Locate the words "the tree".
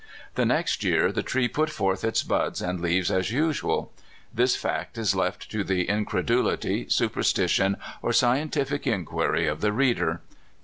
1.11-1.47